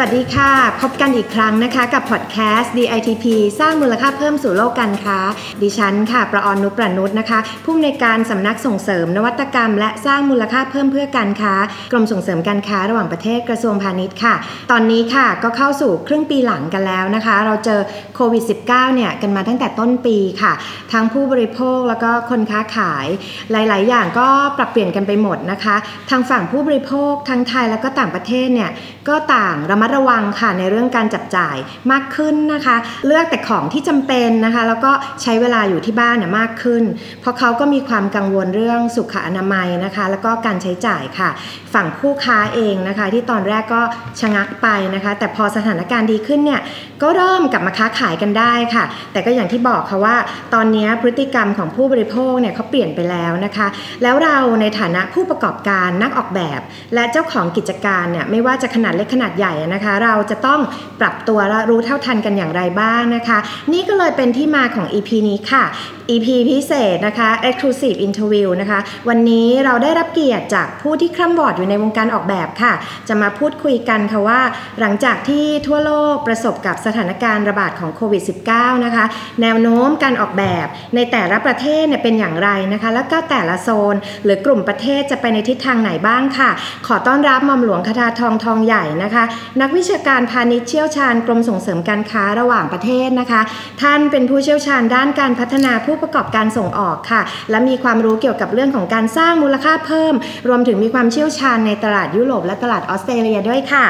[0.00, 0.52] วัสดีค่ะ
[0.82, 3.26] พบกันอีกครั้งนะคะ กับพอดแคสต์ DITP
[3.60, 5.18] สร้างมูลค่าเพิ่มสู่โลกการค้า
[5.62, 11.54] ดิฉันค่ะ ประออนนุประนุษนะคะ ผู้อำนวยการสำนักส่งเสริม นวัตกรรม และสร้างมูลค่าเพิ่มเพื่อการค้า
[11.92, 14.34] กรมส่งเสริมการค้าระหว่างประเทศกระทรวงพาณิชย์ค่ะ
[14.70, 17.80] ตอนนี้ค่ะก็เข้าสู่ครึ่งปีหลังกันแล้วนะคะ เราเจอ
[18.14, 20.52] โควิด -19 เนี่ยกันมาตั้งแต่ต้นปีค่ะ
[20.92, 23.06] ทั้งผู้บริโภคแล้วก็คนค้าขาย
[23.50, 24.28] หลาย ๆ อย่างก็
[24.58, 25.76] ปรับเปลี่ยนกันไปหมดนะคะ
[26.10, 28.70] ทางฝั่งผู้บริโภคทั้งไทยแล้วก็ต่างประเทศเนี่ย
[29.08, 31.56] ก็ต่างระมัดระวังค่ะในเรื่องการจับจ่าย
[31.92, 34.92] มากขึ้นนะคะ เลือกแต่ของที่จำเป็นนะคะ แล้วก็
[35.22, 36.84] ใช้เวลาอยู่ที่บ้านน่ะมากขึ้น
[37.20, 41.30] เพราะเขาก็มีความกังวลเรื่องสุขอนามัยนะคะ แล้วก็การใช้จ่ายค่ะ
[41.74, 43.82] ฝั่งผู้ค้าเองนะคะ ที่ตอนแรกก็
[44.20, 46.60] ชะงักไปนะคะ แต่พอสถานการณ์ดีขึ้นเนี่ย
[47.02, 50.16] ก็เริ่มกลับมาค้าขายกันได้ค่ะ แต่ก็อย่างที่บอกค่ะว่า
[50.54, 53.66] ตอนนี้พฤติกรรมของผู้บริโภคเนี่ยเขาเปลี่ยนไปแล้วนะคะ
[54.02, 56.60] แล้วเราในฐานะผู้ประกอบการนักออกแบบ
[56.94, 60.60] และเจ้าของกิจการเนี่ยไม่ว่าจะขนาดเล็กขนาดใหญ่นะคะ เราจะต้อง
[61.00, 63.38] ปรับตัวและรู้เท่าทันกันอย่างไรบ้างนะคะ
[63.72, 65.64] นี่ก็เลยเป็นที่มาของ EP นี้ค่ะ
[66.10, 72.72] EP พิเศษนะคะ Exclusive Interview นะคะ วันนี้เราได้รับเกียรติจากผู้ที่คร่ำวอดอยู่ในวงการออกแบบค่ะ
[73.08, 74.40] จะมาพูดคุยกันค่ะว่า
[74.80, 78.22] หลังจากที่ทั่วโลกประสบกับสถานการณ์ระบาดของโควิด
[78.52, 79.04] -19 นะคะ
[79.42, 86.50] แนวโน้มการออกแบบในแต่ละประเทศเนี่ยเป็นอย่างไรนะคะ แล้วก็แต่ละโซน หรือกลุ่มประเทศจะไปในทิศทางไหนบ้างค่ะ
[86.86, 89.24] ขอต้อนรับหมอมหลวงคทาทองทองใหญ่นะคะ
[89.60, 93.40] นักวิชาการพาณิชย์เชี่ยวชาญกรมส่งเสริมการค้าระหว่างประเทศนะคะ
[93.82, 100.14] ท่านเป็นผู้เชี่ยวชาญด้านการพัฒนาผู้ประกอบการส่งออกค่ะ และมีความรู้เกี่ยวกับเรื่องของการสร้างมูลค่าเพิ่ม
[100.48, 103.84] รวมถึงมีความเชี่ยวชาญในตลาดยุโรปและตลาดออสเตรเลียด้วยค่ะ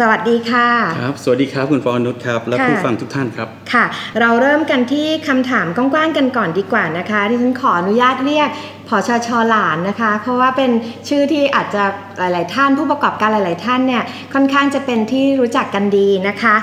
[0.00, 0.68] สวัสดีค่ะ
[1.02, 3.84] ครับสวัสดีครับคุณฟอนุชครับและค่ะผู้ฟังทุกท่านครับค่ะ
[4.20, 8.48] เราเริ่มกันที่คำถามกว้างๆกันก่อนดีกว่านะคะที่ฉันขออนุญาตเรียก
[8.92, 10.70] ผอชชหลานนะคะ เพราะว่าเป็น
[11.08, 11.82] ชื่อที่อาจจะ
[12.18, 14.02] หลาย ๆ ท่านผู้ประกอบการหลาย ๆ ท่านเนี่ย
[14.34, 16.54] ค่อนข้างจะเป็นที่รู้จักกันดีนะคะ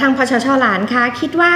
[0.00, 1.52] ทางพอชชหลานคะคิดว่า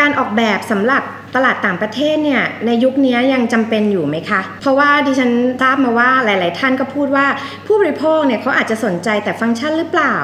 [0.00, 1.02] การออกแบบสำหรับ
[1.36, 5.30] ตลาดต่างประเทศเนี่ยในยุคนี้ยังจำเป็นอยู่ไหมคะ เพราะว่าดิฉัน
[5.62, 7.26] ทราบมาว่าหลาย ๆ ท่านก็พูดว่า
[7.66, 10.16] ผู้บริโภคเนี่ยเขาอาจจะสนใจแต่ฟังก์ชันหรือเปล่า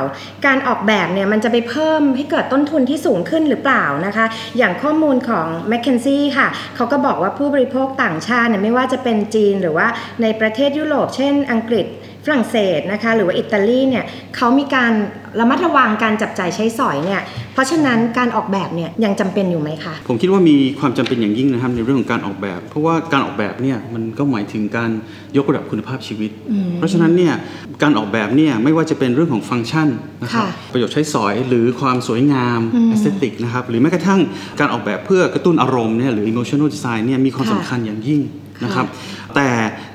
[0.46, 4.26] การออกแบบเนี่ยมันจะไปเพิ่มให้เกิดต้นทุนที่สูงขึ้นหรือเปล่านะคะ
[4.58, 9.86] อย่างข้อมูลของ m c k เคนซี่ค่ะเขาก็บอกว่าผู้บริโภคต่างชาติเนี่ยไม่ว่าจะเป็นจีนหรือว่า
[10.22, 11.86] ในประเทศยุโรปเช่น อังกฤษ
[12.32, 14.04] รั่งเศสนะคะหรือว่าอิตาลีเนี่ย
[14.36, 14.92] เขามีการ
[15.40, 17.20] ระมัดระวังการจับจ่ายใช้สอยเนี่ย
[17.54, 24.90] เพราะฉะนั้นการออกแบบเนี่ยยังจำเป็นอยู่ไหมคะ ผมคิดว่ามีความจำเป็นอย่างยิ่งนะครับในเรื่องของการออกแบบ เพราะว่าการออกแบบเนี่ยมันก็หมายถึงการ
[25.36, 26.30] ยกระดับคุณภาพชีวิต
[26.76, 27.34] เพราะฉะนั้นเนี่ย
[27.82, 29.88] การออกแบบเนี่ยไม่ว่าจะเป็นเรื่องของฟังก์ชัน
[30.22, 34.20] นะครับค่ะประโยชน์ใช้สอยหรือความสวยงาม aesthetic นะครับหรือแม้กระทั่ง
[34.60, 38.20] การออกแบบเพื่อกระตุ้นอารมณ์เนี่ยหรือ emotional design เนี่ยมีความค่ะสำคัญอย่างยิ่ง
[38.64, 38.86] นะครับ
[39.34, 39.48] แต่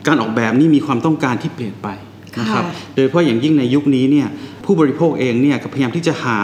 [0.08, 1.88] การออกแบบนี่มีความต้องการที่เปลี่ยนไป
[2.40, 4.28] นะครับค่ะโดยเฉพาะอย่างยิ่งในยุคนี้เนี่ย
[4.66, 6.38] ผู้บริโภคเองเนี่ยก็พยายามที่จะหา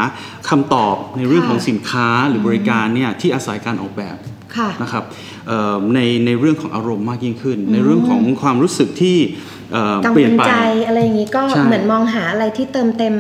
[0.50, 4.18] คำตอบในเรื่องของสินค้าหรือบริการเนี่ยที่อาศัยการออกแบบ
[4.58, 5.04] ค่ะนะครับ
[5.48, 9.18] เอ่อในในเรื่องของอารมณ์มากยิ่งขึ้น ในเรื่องของความรู้สึกที่
[9.74, 10.56] เอ่อกังเปวลี่ยนลไปใจ
[10.88, 13.16] อะไรอย่างนี้ก็ใช่เหมือนมองหาอะไรที่เติมเต็ม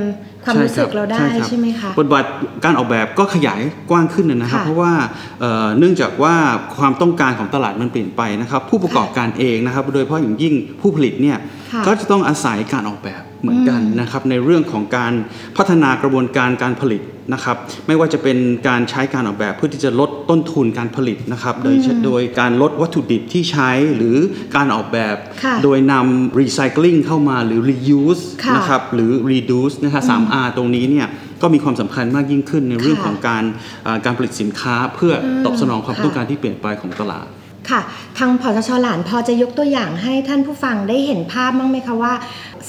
[0.45, 2.25] ความรู้สึกเราได้คบใช่ไหมคะบทบาท
[2.63, 4.93] การออกแบบก็ขยายกว้างขึ้นนะครับค่ะเพราะว่า
[5.41, 6.35] เอ่อเนื่องจากว่า
[6.77, 15.13] ความต้องการของตลาดมันเปลี่ยนไปนะครับ ผู้ประกอบการเองนะครับ โดยเฉพาะอย่างยิ่งผู้ผลิตเนี่ยค่ะ ก็จะต้องอาศัยการออกแบบเหมือนกันอืมนะครับในเรื่องของการ
[15.57, 17.01] พัฒนากระบวนการการผลิต
[17.33, 17.57] นะครับ
[17.87, 18.37] ไม่ว่าจะเป็น
[18.67, 21.75] การใช้การออกแบบเพื่อที่จะลดต้นทุนการผลิตนะครับโดย
[22.05, 24.17] โดยการลดวัตถุดิบที่ใช้หรือ
[24.55, 31.07] การออกแบบค่ะโดยนำ recycling เข้ามาหรือ reuse ค่ะนะครับหรือ reduce นะคะสาม R ตรงนี้เนี่ย
[31.41, 33.43] ก็มีความสำคัญมากยิ่งขึ้นในเรื่องค่ะของการ
[33.83, 37.27] เอ่อการผลิตสินค้าเพื่ออมตอบสนองความค่ะต้องการที่เปลี่ยนไปของตลาด
[37.71, 37.81] ค่ะ
[38.17, 42.13] ทางพอชชหลานพอจะยกตัวอย่างให้ท่านผู้ฟังได้เห็นภาพบ้างไหมคะว่า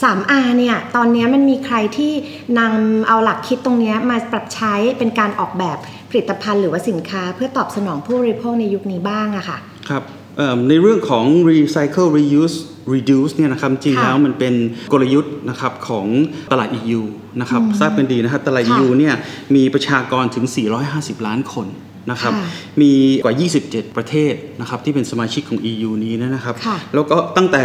[0.02, 2.12] 3R เนี่ยตอนนี้มันมีใครที่
[2.58, 5.78] นำเอาหลักคิดตรงเนี้ยมาปรับใช้เป็นการออกแบบ
[6.10, 9.58] ผลิตภัณฑ์หรือว่าสินค้า เพื่อตอบสนองผู้บริโภคในยุคนี้บ้างอะค่ะ
[9.88, 10.02] ครับ
[10.36, 12.56] เอิ่มในเรื่องของ recycle reuse
[12.94, 14.54] reduce เนี่ยนะครับจริงค่ะแล้วมันเป็น
[14.92, 16.06] กลยุทธ์นะครับของ
[16.52, 17.00] ตลาด EU
[17.40, 19.14] นะครับทราบกันดีนะครับตลาดค่ะ EU เนี่ย
[19.54, 20.44] มีประชากรถึง
[20.86, 21.66] 450 ล้านคน
[22.10, 22.44] นะครับค่ะ
[22.80, 22.92] มี
[23.24, 23.34] กว่า
[23.66, 27.64] 27 ประเทศนะครับที่เป็นสมาชิกของ EU นี้นะครับค่ะแล้วก็ตั้งแต่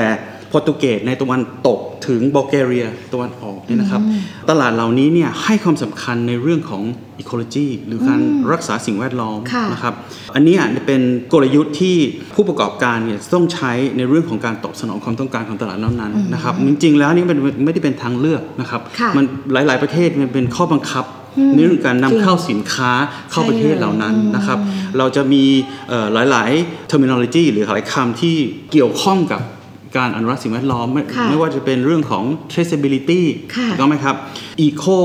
[0.49, 4.01] โปรตุเกสในตะวันตกถึงบัลแกเรียตะวันออกเนี่ยนะครับ
[4.49, 6.83] ตลาดเหล่านี้เนี่ยให้ความสำคัญในเรื่องของ
[7.21, 8.21] ecology หรือการ
[8.51, 9.93] รักษาสิ่งแวดล้อมค่ะนะครับ
[10.35, 11.01] อันเนี้ยเป็น
[11.33, 11.95] กลยุทธ์ที่
[12.35, 21.05] ผู้ประกอบการเนี่ยต้องใช้ในเรื่องของการตอบสนองความต้องการของตลาดนั้นๆนะครับ จริงๆแล้วนี่มันไม่ได้เป็นทางเลือกนะครับค่ะมันหลาย ๆประเทศมันเป็นข้อบังคับ
[21.55, 22.91] ในเรื่องการนำเข้าสินค้า
[23.31, 24.59] เข้าประเทศเหล่านั้นนะครับ
[24.97, 25.43] เราจะมี
[25.89, 28.35] เอ่อหลายๆ terminology หรือหลายคำที่
[28.71, 29.41] เกี่ยวข้องกับ
[29.97, 33.21] การอนุรักษ์สิ่งแวดล้อมไม่ค่ะไม่ว่าจะเป็นเรื่องของ traceability
[33.55, 34.15] ค่ะถูกต้องไหมครับ
[34.65, 34.99] eco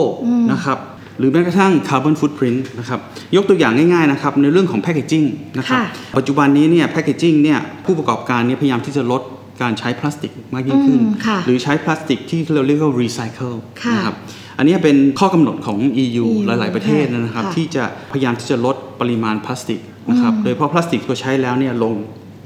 [0.53, 0.79] นะครับ
[1.19, 3.01] หรือแม้กระทั่ง carbon footprint นะครับ
[3.37, 5.27] ยกตัวอย่างง่ายๆนะครับในเรื่องของ packaging
[5.59, 5.85] นะครับค่ะ
[6.17, 9.23] ปัจจุบันนี้เนี่ย packaging เนี่ยผู้ประกอบการเนี่ยพยายามที่จะลด
[9.63, 14.17] การใช้พลาสติกมากยิ่งขึ้นอืมค่ะหรือใช้พลาสติกที่เราเรียกว่า recycle ค่ะนะครับ
[14.61, 19.81] อันนี้เป็นข้อกำหนดของ EU EU หลาย ๆ ประเทศนะครับค่ะที่จะพยายามที่จะลดปริมาณพลาสติก
[20.11, 21.95] นะครับโดยเฉพาะพลาสติกที่เราใช้แล้วเนี่ยลง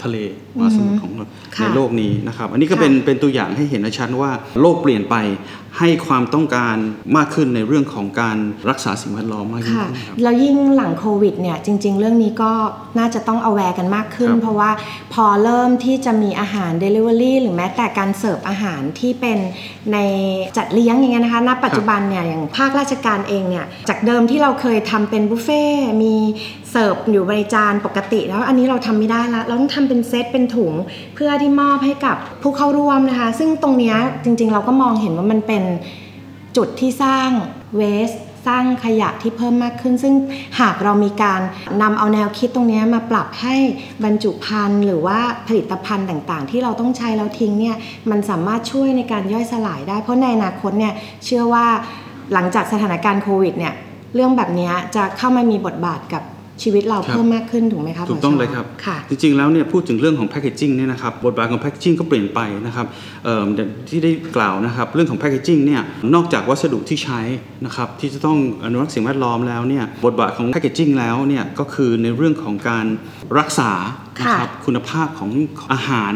[0.03, 0.17] ทะเล
[0.57, 1.27] มหาสมุทรของเรา
[1.57, 5.17] ค่ะในโลกนี้นะครับ อันนี้ก็ค่ะเป็นเป็นตัวอย่างให้เห็นได้ชัดว่าโลกเปลี่ยนไป
[5.79, 6.77] ให้ความต้องการ
[7.17, 8.37] มากขึ้นในเรื่องของการ
[8.71, 12.53] รักษาสิ่งแวดล้อมมากยิ่งค่ะขึ้นครับแล้วยิ่งหลังโควิดเนี่ยจริง ๆ เรื่องนี้ก็
[12.99, 14.71] น่าจะต้องเอาแวร์กันมากขึ้นครับเพราะว่า
[15.15, 19.39] พอเริ่มที่จะมีอาหาร Delivery หรือแม้แต่การเสิร์ฟอาหารที่เป็น
[19.93, 19.99] ใน
[20.57, 26.15] จัดเลี้ยงอย่างเงี้ยนะคะณปัจจุบันเนี่ยอย่างภาคราชการเองเนี่ยจากเดิมที่เราเคยทำเป็นบุฟเฟ่ต์มี
[26.71, 30.73] เสิร์ฟอยู่บริจานปกติ แล้วอันนี้เราทำไม่ได้ละเราต้องทำเป็นเซตเป็นถุง
[31.15, 35.63] เพื่อที่มอบให้กับผู้เข้าร่วมนะคะ ซึ่งตรงเนี้ยจริงๆ เราก็มองเห็นว่ามันเป็น
[36.57, 37.29] จุดที่สร้าง
[37.77, 38.11] เวส
[38.47, 40.15] สร้างขยะที่เพิ่มมากขึ้น ซึ่ง
[40.61, 41.41] หากเรามีการ
[41.83, 43.57] นำเอาแนวคิดตรงนี้มาปรับให้
[44.05, 45.19] บรรจุภัณฑ์หรือว่า
[45.49, 47.77] ผลิตภัณฑ์ต่างๆ ที่เราต้องใช้แล้วทิ้งเนี่ย
[48.11, 50.93] มันสามารถช่วยในการย่อยสลายได้ เพราะในอนาคตเนี่ย
[51.25, 51.67] เชื่อว่า
[52.33, 53.75] หลังจากสถานการณ์โควิดเนี่ย
[54.15, 56.23] เรื่องแบบนี้จะเข้ามามีบทบาทกับ
[56.63, 62.87] ชีวิตเราครับเพิ่มมากขึ้นถูกไหมคะถูกต้องหมดเลยครับค่ะจริงๆแล้วเนี่ยพูดถึงเรื่องของแพ c เกจิ้งเนี่ยนะครับบทบาทของแพ c เกจิ้งก็เปลี่ยนไปนะครับ
[63.25, 65.83] เอิ่มอย่างที่ได้กล่าวนะครับเรื่องของแพ c เกจิ้งเนี่ย
[66.15, 67.21] นอกจากวัสดุที่ใช้
[67.65, 72.87] นะครับที่จะต้องอนุรักษ์สิ่งแวดล้อมแล้วเนี่ยบทบาทของแพ c เกจิ้งแล้วเนี่ยก็คือในเรื่องของการ
[73.39, 73.73] รักษา
[74.21, 75.31] นะครับคุณภาพของ
[75.73, 76.15] อาหาร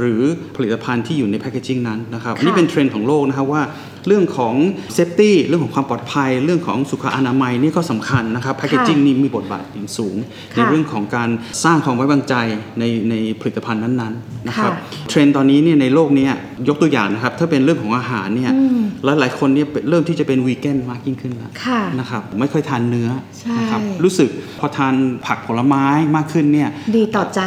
[0.00, 0.22] หรือ
[0.56, 3.62] ผลิตภัณฑ์ที่อยู่ในแพ c เกจิ้งนั้นนะครับค่ะนี่เป็นเทรนด์ของโลกนะครับว่า
[4.06, 4.54] เรื่องของ
[4.94, 10.16] safety เรื่องของความปลอดภัย เรื่องของสุขอนามัยนี่ก็สำคัญนะครับแพ c เกจิ้งนี่มีบทบาทอย่างสูง
[10.54, 11.28] ในค่ะเรื่องของการ
[11.64, 12.34] สร้างความไว้วางใจ
[12.78, 16.28] ในในผลิตภัณฑ์นั้นๆนะครับค่ะเทรนด์ตอนนี้เนี่ยในโลกเนี้
[16.68, 18.52] ยกตัวอย่างนะครับถ้าเป็นเรื่องของอาหารเนี่ย
[19.04, 23.08] หลายหลายๆคนเนี่ยเริ่มที่จะเป็นวีแกนมากยิ่งขึ้นแล้วค่ะนะครับไม่ค่อยทานเนื้อ
[23.40, 24.28] ใช่นะครับรู้สึก
[24.58, 24.94] พอทาน
[25.26, 25.86] ผักผลไม้
[26.16, 27.42] มากขึ้นเนี่ยดีต่อใจ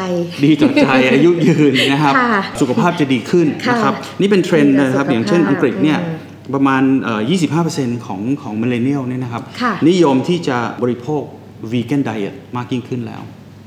[0.45, 7.22] ดีต่อใจอายุยืนนะครับค่ะสุขภาพจะดีขึ้นค่ะนะครับนี่เป็นเทรนด์ดีต่อนะครับสุขภาพอย่างเช่นอังกฤษเนี่ยอืม ประมาณเอ่อ
[7.64, 11.24] 25%ของของ millennial เนี่ยนะครับค่ะนิยมที่จะบริโภค
[11.72, 13.22] vegan diet มากยิ่งขึ้นแล้ว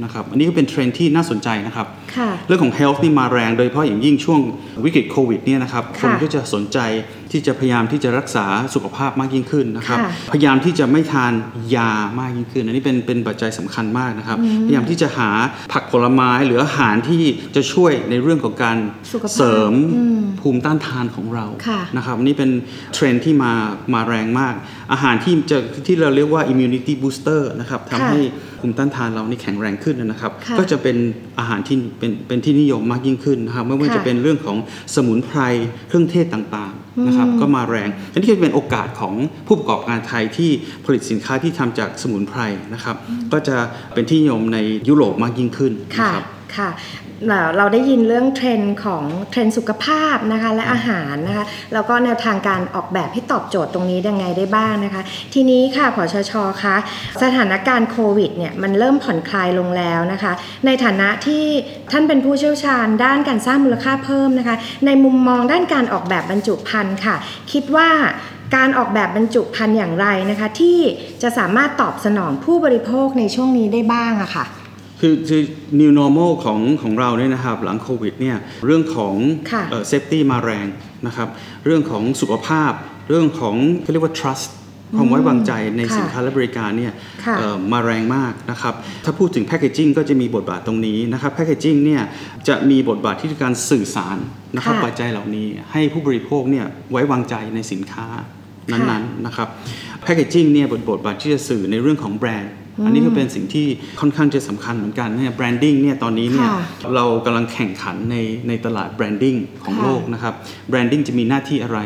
[0.04, 1.86] นะครับอันนี้ก็เป็นเทรนด์ที่น่าสนใจนะครับ
[2.16, 4.40] ค่ะเรื่องของ health นี่มาแรงโดยเฉพาะอย่างยิ่งช่วง
[4.84, 6.78] วิกฤตโควิดเนี่ยนะครับค่ะคนก็จะสนใจ
[7.34, 11.32] ที่จะพยายามที่จะรักษาสุขภาพมากยิ่งขึ้นนะครับค่ะพยายามที่จะไม่ทาน
[11.76, 15.30] ยามากยิ่งขึ้น อันนี้เป็นเป็นปัจจัยสำคัญมากนะครับ พยายามที่จะหา
[15.72, 17.22] ผักผลไม้หรืออาหารที่
[17.56, 18.76] จะช่วยในเรื่องของการ
[19.12, 22.50] สุขภาพเสริมอืมภูมิต้านทานของเราค่ะนะครับอันนี่เป็น
[22.94, 23.52] เทรนด์ที่มา
[23.94, 24.54] มาแรงมาก
[24.92, 28.20] อาหารที่จะที่เราเรียกว่า immunity booster นะครับทำค่ะให้
[28.60, 30.96] ภูมิต้านทานเรานี่แข็งแรงขึ้นนะครับค่ะก็จะเป็น
[31.38, 34.56] อาหารที่เป็นเป็นที่นิยมมากยิ่งขึ้นนะครับไม่ว่าค่ะจะเป็นเรื่องของ
[34.94, 35.40] สมุนไพร
[35.88, 39.14] เครื่องเทศต่างๆนะครับก็มาแรงอันนี้ก็เป็นโอกาสของ
[39.46, 40.50] ผู้ประกอบการไทยที่
[40.84, 42.40] ผลิตสินค้าที่ทำจากสมุนไพร
[42.74, 42.96] นะครับ
[43.32, 43.56] ก็จะ
[43.94, 44.58] เป็นที่นิยมใน
[44.88, 46.24] ยุโรปมากยิ่งขึ้นค่ะนะครับ
[46.56, 46.70] ค่ะ
[47.56, 55.02] เราได้ยินเรื่องเทรนด์ของเทรนด์สุขภาพนะคะและอาหารนะคะแล้วก็แนวทางการออกแบบให้ตอบโจทย์ตรงนี้ยังไงได้บ้างนะคะ
[55.34, 56.76] ทีนี้ค่ะผอชชคะ
[57.22, 60.32] สถานการณ์โควิดเนี่ยมันเริ่มผ่อนคลายลงแล้วนะคะ
[60.66, 61.44] ในฐานะที่
[61.92, 67.16] ท่านเป็นผู้เชี่ยวชาญด้านการสร้างมูลค่าเพิ่มนะคะ ในมุมมองด้านการออกแบบบรรจุภัณฑ์ค่ะ
[67.52, 67.90] คิดว่า
[68.56, 70.78] การออกแบบบรรจุภัณฑ์อย่างไรนะคะ ที่
[71.22, 74.46] จะสามารถตอบสนองผู้บริโภคในช่วงนี้ได้บ้างอะค่ะ
[75.00, 75.42] คือคือ
[75.80, 79.14] new normal ของของเราเนี่ยนะครับ หลังโควิดเนี่ยเรื่องของ
[79.52, 80.66] ค่ะ safety มาแรง
[81.06, 81.28] นะครับ
[81.64, 82.72] เรื่องของสุขภาพ
[83.08, 84.48] เรื่องของเขาเรียกว่า trust
[84.96, 86.92] ความไว้วางใจในค่ะสินค้าและบริการเนี่ย
[87.24, 92.02] ค่ะเอ่อมาแรงมากนะครับ ถ้าพูดถึงแพ c เกจิ้งก็จะมีบทบาทตรงนี้นะครับแพ c เกจิ้งเนี่ย
[92.48, 94.16] จะมีบทบาทที่การสื่อสาร
[94.56, 98.06] นะครับค่ะปัจจัยเหล่านี้ให้ผู้บริโภคเนี่ยไว้วางใจในสินค้า
[98.72, 99.48] นั้นๆนะครับ
[100.02, 102.52] แพ c เกจิ้งเนี่ยบทบทบาทที่จะสื่อในเรื่องของแบรนด์
[102.84, 103.66] อันนี้ก็เป็นสิ่งที่
[104.00, 106.60] ค่อนข้างจะสำคัญเหมือนกันเนี่ย branding เนี่ยตอนนี้เนี่ยค่ะ
[106.94, 108.16] เรากำลังแข่งขันใน
[108.48, 110.34] ในตลาด branding ของค่ะโลกนะครับ
[110.68, 111.78] branding จะมีหน้าที่อะไร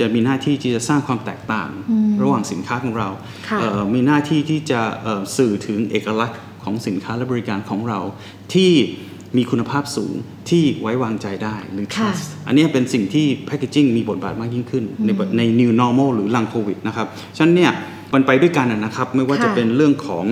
[0.00, 1.70] จะมีหน้าที่ที่จะสร้างความแตกต่าง
[2.22, 3.08] ระหว่างสินค้าของเรา
[3.48, 8.00] ค่ะเอ่อมีหน้าที่ที่จะเอ่อสื่อถึงเอกลักษณ์ของสินค้าและบริการของเรา
[8.54, 8.72] ที่
[9.36, 10.12] มีคุณภาพสูง
[10.50, 17.06] ที่ไว้วางใจได้หรือค่ะ trust อันนี้เป็นสิ่งที่แพ c เกจิ้งมีบทบาทมากยิ่งขึ้น ในแบบใน new normal หรือหลังโควิดนะครับ
[17.36, 17.72] ฉะนั้นเนี่ย
[18.14, 20.24] มันไปด้วยกันนะนะครับ ไม่ว่าค่ะจะเป็นเรื่องของ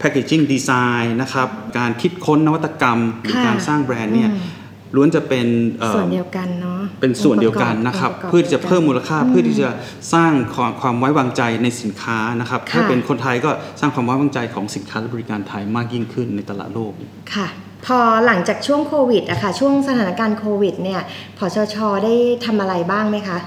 [0.00, 4.58] packaging design นะครับการคิดค้นนวัตกรรม หรือค่ะการสร้างแบรนด์เนี่ยอืม
[4.96, 5.46] ล้วนจะเป็น
[5.80, 9.68] เอ่อส่วนเดียวกันเนาะเป็นส่วนเดียวกันนะครับงปกเพื่อที่จะเพิ่มมูลค่าอืเพื่อที่จะ
[10.14, 16.92] สร้างความความไว้วางใจในสินค้านะครับค่ะถ้าเป็นคนไทยก็สร้างความไว้วางใจของสินค้าและบริการไทยมากยิ่งขึ้นในตลาดโลก
[17.34, 17.48] ค่ะ
[17.86, 21.00] พอหลังจากช่วงโควิดอะค่ะช่วงสถานการณ์โควิดเนี่ย
[21.38, 23.38] พอชชได้ทำอะไรบ้างไหมคะ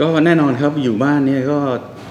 [0.00, 1.58] ก็แน่นอนครับอยู่บ้านเนี่ยก็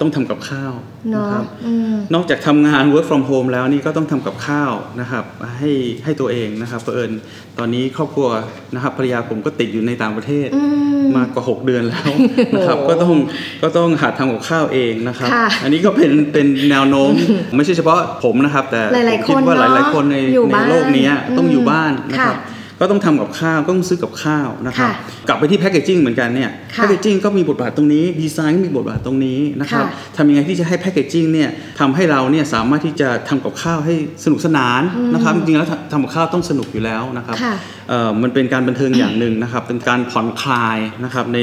[0.00, 0.72] ต้องทำกับข้าว
[1.12, 5.24] เนาะนะครับอืมนอกจากทำงาน work from home แล้วนี่ก็ต้องทำกับข้าวนะครับ
[5.58, 5.70] ให้
[6.04, 7.10] ให้ตัวเองนะครับเผอิญ
[7.58, 8.28] ตอนนี้ครอบครัว
[8.74, 10.62] นะครับภรรยาผมก็ติดอยู่ในต่างประเทศอื
[11.02, 12.10] มมากกว่า 6 เดือนแล้ว
[12.56, 13.14] นะครับโอ้ก็ต้อง
[13.62, 17.10] ก็ต้องหัดทำกับข้าวเองนะครับค่ะอันนี้ก็เป็นเป็นแนวโน้ม
[17.56, 24.92] ไม่ใช่เฉพาะผมนะครับ แต่หลายๆผมคิดว่าคนหเนอะลาย ๆ คนในอยู่ในบ้านโลกเนี้ยต้องอยู่อืมบ้านนะครับค่ะ ก็ต้องทำกับข้าวก็ต้องซื้อกับข้าวนะครับค่ะ
[25.28, 31.48] กลับไปที่แพ c เกจิ้งเหมือนกันเนี่ยค่ะแพ c เกจิ้งก็มีบทบาทตรงนี้ดีไซน์ก็มีบทบาทตรงนี้นะครับค่ะทำยังไงที่จะให้แพ c เกจิ้งเนี่ย
[31.80, 34.82] ทำให้เราเนี่ยสามารถที่จะทำกับข้าวให้สนุกสนาน
[35.14, 37.54] นะครับจริงๆแล้วทำกับข้าวต้องสนุกอยู่แล้วนะครับค่ะ
[37.88, 41.38] เอ่อมันเป็นการบันเทิงอย่างหนึ่งนะครับเป็นการผ่อนคลายนะครับใน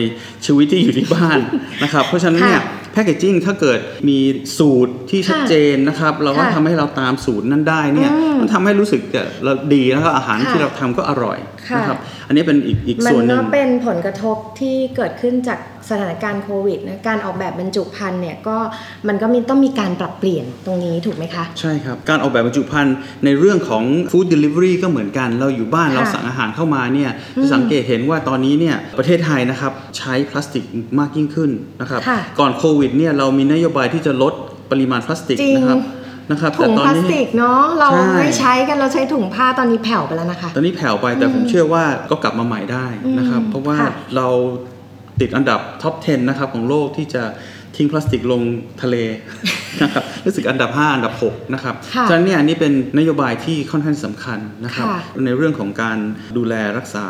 [0.45, 1.39] ชีวิตที่อยู่ที่บ้าน
[1.83, 3.79] นะครับ เพราะฉะนั้นเนี่ยค่ะ แพ c เกจิ้งถ้าเกิด
[4.09, 4.19] มี
[4.57, 9.01] สูตรที่ชัดเจนนะครับเราก็ค่ะทำให้เราตามสูตรนั้นได้เนี่ยอืมมันทำให้รู้สึก
[9.43, 15.59] เราดีแล้วก็อาหารค่ะที่เราทำก็อร่อยค่ะนะครับอันนี้เป็นอีกอีกมันส่วนหนึ่ก็งเป็นผลกระทบที่เกิดขึ้นจาก
[15.89, 18.57] สถานการณ์โควิดนะการออกแบบบรรจุภัณฑ์เนี่ยก็
[19.07, 22.95] มันก็มีต้องมีการปรับเปลี่ยนตรงนี้ถูกไหมคะ ใช่ครับ การออกแบบบรรจุภัณฑ์
[23.25, 27.11] ในเรื่องของ Food Delivery ก็เหมือนกัน เราอยู่บ้านค่ะเราสั่งอาหารเข้ามาเนี่ย
[27.41, 30.63] จะสังเกตเห็นว่าตอนนี้เนี่ยประเทศไทยนะครับใช้พลาสติก
[30.99, 34.33] มากยิ่งขึ้นนะครับค่ะก่อนโควิดเนี่ยเรามีนโยบายที่จะลด
[34.71, 35.79] ปริมาณพลาสติกจริงนะครับ
[36.31, 42.85] นะครับถุงตอพนลาสนี้ติกเนาะเราใช่ไม่ใช้กันเราใช้ถุงผ้าตอนนี้แผ่วไปแล้วนะคะ ตอนนี้แผ่วไปแต่ผมเชื่อว่าก็กลับมาใหม่ได้
[43.17, 44.27] นะครับอืมเพราะว่าค่ะเรา
[45.19, 47.23] ติดอันดับท็อป 10 นะครับของโลกที่จะ
[47.75, 48.41] ทิ้งพลาสติกลง
[48.81, 48.95] ทะเล
[49.83, 55.97] นะครับรู้สึกอันดับ 5 อันดับ 6 นะครับค่ะฉะนั้นเนี่ยอันนี้เป็นนโยบายที่ค่อนข้างสำคัญนะครับค่ะในเรื่องของการ
[56.37, 57.07] ดูแลรักษา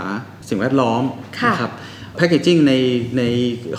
[0.50, 1.03] สิ่งแวดล้อม
[1.39, 1.72] ค่ะนะครับ
[2.15, 2.74] แพ c เกจิ้งใน
[3.17, 3.24] ใน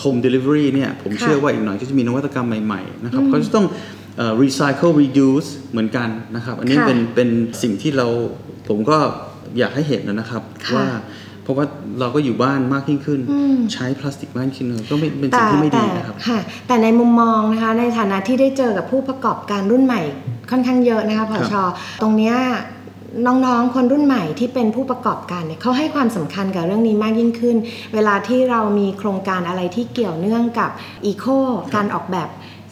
[0.03, 3.67] home delivery เนี่ยผมค่ะเชื่อว่าอีกหน่อยก็จะมีนวัตกรรมใหม่ๆนะครับเขาจะต้อง
[4.17, 7.29] เอ่อ recycle reuse เหมือนกันนะครับ อันนี้ค่ะเป็นเป็น
[7.63, 8.07] สิ่งที่เรา
[8.69, 8.99] ผมก็
[9.59, 10.87] อยากให้เห็นนะครับค่ะว่า
[11.43, 11.65] เพราะว่า
[12.01, 20.01] เราก็อยู่บ้านมากยิ่งขึ้นอืมใช้พลาสติกมากยิ่งขึ้นก็ไม่เป็นสิ่งที่ไม่ดีนะครับค่ะ แต่ในมุมมองนะคะในฐานะที่ได้เจอกับผู้ประกอบการรุ่นใหม่
[20.51, 21.63] ค่อนข้างเยอะนะคะพอชอ
[22.03, 22.37] ตรงเนี้ย
[23.27, 27.57] น้องๆ คนรุ่นใหม่ที่เป็นผู้ประกอบการเนี่ยเขาให้ความสำคัญกับเรื่องนี้มากยิ่งขึ้น
[27.95, 30.71] เวลาที่เรามีโครงการอะไรที่เกี่ยวเนื่องกับ
[31.07, 31.27] eco
[31.75, 32.29] การออกแบบ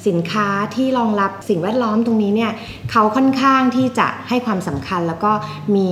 [0.07, 2.53] สินค้าที่รองรับสิ่งแวดล้อมตรงนี้เนี่ย
[2.91, 5.33] เขาค่อนข้างที่จะให้ความสำคัญ แล้วก็
[5.75, 5.89] มี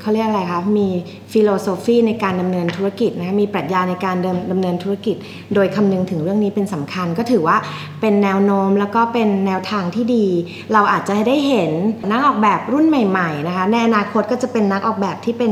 [0.00, 0.88] เขาเรียกอะไรคะมี
[1.32, 5.16] philosophy ในการดำเนินธุรกิจนะคะมีปรัชญาในการเดิมดำเนินธุรกิจ
[5.54, 7.56] โดยคำนึงถึงเรื่องนี้เป็นสำคัญ ก็ถือว่า
[8.00, 10.26] เป็นแนวโน้มแล้วก็เป็นแนวทางที่ดี
[10.72, 11.70] เราอาจจะได้เห็น
[12.10, 15.50] นักออกแบบรุ่นใหม่ๆนะคะในอนาคตก็จะเป็นนักออกแบบที่เป็น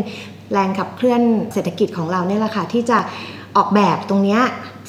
[0.52, 2.98] แรงขับเคลื่อนเศรษฐกิจของเราเนี่ยแหละค่ะที่จะ
[3.56, 4.40] ออกแบบตรงเนี้ย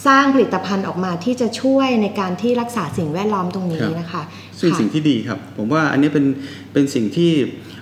[0.07, 4.21] สร้างผลิตภัณฑ์ออกมาที่จะช่วยในการที่รักษาสิ่งแวดล้อมตรงนี้นะคะ
[4.59, 6.25] ซึ่งค่ะสิ่งที่ดีครับ ผมว่าอันนี้เป็น
[6.73, 7.31] เป็นสิ่งที่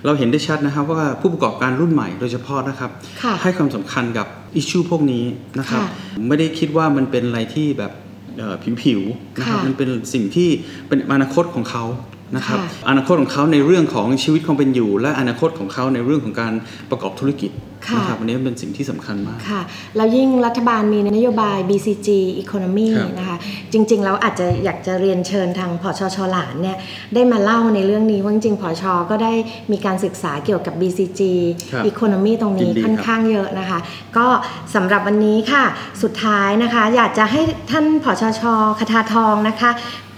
[0.04, 2.90] เราเห็นได้ชัดนะครับว่าผู้ประกอบการรุ่นใหม่โดยเฉพาะนะครับ
[3.22, 5.24] ค่ะให้ความสำคัญกับอิชชูพวกนี้
[5.58, 5.88] นะครับค่ะ
[6.28, 7.92] ไม่ได้คิดว่ามันเป็นอะไรที่แบบ
[8.38, 10.48] เอ่อผิวๆนะครับค่ะมันเป็นสิ่งที่
[10.88, 11.84] เป็นอนาคตของเขา
[12.36, 16.52] นะครับค่ะอนาคตของเขาในเรื่องของชีวิตความเป็นอยู่ และอนาคตของเขาในเรื่องของการ
[16.90, 19.62] ประกอบธุรกิจค่ะ นะครับอันนี้เป็นสิ่งที่สำคัญมากค่ะ
[19.96, 22.08] แล้วยิ่งรัฐบาลมีนโยบาย BCG
[22.42, 23.36] Economy ครับนะคะ
[23.72, 26.76] จริง ๆ แล้วอาจจะอยากจะเรียนเชิญทางพอชชหลานเนี่ย
[27.14, 29.32] ได้มาเล่าในเรื่องนี้ว่าจริงๆพอชก็ได้
[29.72, 31.20] มีการศึกษาเกี่ยวกับ BCG
[31.72, 33.78] ครับ Economy ตรงนี้ยินดีครับค่อนข้างเยอะนะคะ
[34.16, 34.26] ก็
[34.74, 35.64] สำหรับวันนี้ค่ะ
[36.02, 38.42] สุดท้ายนะคะอยากจะให้ท่านพอชช
[38.78, 39.70] คทาทองนะคะ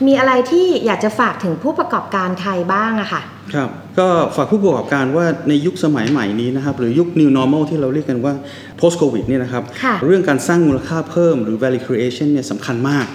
[0.06, 3.22] มีอะไรที่อยากจะฝากถึงผู้ประกอบการไทยบ้างอะค่ะ
[3.54, 8.34] ครับก็ฝากผู้ประกอบการว่าในยุคสมัยใหม่นี้นะครับหรือยุค new normal ที่เราเรียกกันว่า
[8.80, 13.06] post covid เนี่ยนะครับค่ะเรื่องการสร้างมูลค่าเพิ่มหรือ value creation เนี่ยสำคัญมาก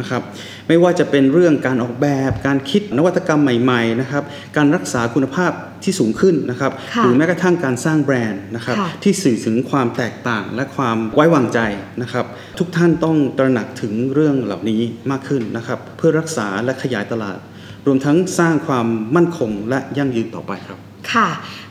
[0.00, 0.22] นะครับ
[0.68, 4.22] ไม่ว่าจะเป็นเรื่องการออกแบบ การคิดนวัตกรรมใหม่ๆนะครับ
[4.56, 5.52] การรักษาคุณภาพ
[5.84, 11.60] ที่สูงขึ้นนะครับค่ะหรือแม้กระทั่งการสร้างแบรนด์นะครับค่ะที่สื่อถึงความแตกต่างและความไว้วางใจ
[12.02, 12.24] นะครับ
[12.58, 17.38] ทุกท่านต้องตระหนักถึงเรื่องเหล่านี้มากขึ้นนะครับเพื่อรักษาและขยายตลาด
[17.86, 18.86] รวมทั้งสร้างความ
[19.16, 20.78] มั่นคงและยั่งยืนต่อไปครับ
[21.12, 21.28] ค่ะ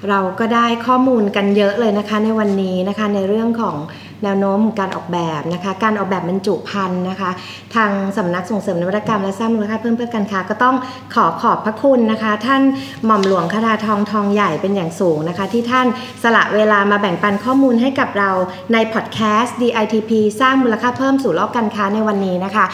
[0.09, 3.77] เราก็ได้ข้อมูลกันเยอะเลยนะคะในวันนี้นะคะในเรื่องของ
[4.23, 7.29] แนวโน้มการออกแบบนะคะ การออกแบบบรรจุภัณฑ์นะคะ
[7.75, 10.75] ทางสำนักส่งเสริมนวัตกรรมและสร้างมูลค่าเพิ่มเพื่อการค้าก็ต้อง
[11.15, 12.61] ขอขอบพระคุณนะคะ ท่าน
[13.05, 15.87] หม่อมหลวงคทาทองทองใหญ่เป็นอย่างสูงนะคะ ที่ท่าน
[16.23, 18.31] สละเวลามาแบ่งปันข้อมูลให้กับเรา
[18.73, 22.65] ในพอดแคสต์ DITP สร้างมูลค่าเพิ่มสู่โลกการค้าในวันนี้นะคะ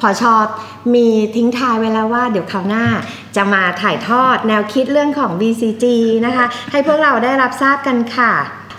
[0.00, 0.34] พอชอ
[0.94, 2.84] มีทิ้งท้ายไว้แล้วว่าเดี๋ยวคราวหน้า
[3.36, 5.84] จะมาถ่ายทอดแนวคิดเรื่องของ BCG
[6.26, 8.32] นะคะ ให้พวกเราได้รับทราบกันค่ะ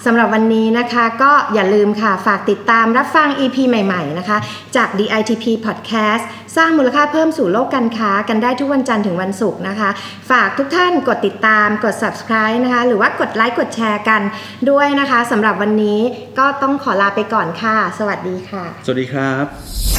[0.06, 4.38] สำหรับวันนี้นะคะก็อย่าลืมค่ะฝากติดตามรับฟัง EP ใหม่ๆนะคะ
[4.76, 6.24] จาก DITP Podcast
[6.58, 9.90] สร้างมูลค่าเพิ่มสู่โลกการค้ากันได้ทุกวันจันทร์ถึงวันศุกร์นะคะ
[10.32, 14.22] ฝากทุกท่านกดติดตามกด subscribe นะคะ หรือว่ากดไลค์กดแชร์กัน
[14.70, 16.00] ด้วยนะคะสำหรับวันนี้
[16.40, 19.99] ก็ต้องขอลาไปก่อนค่ะ สวัสดีค่ะ สวัสดีครับ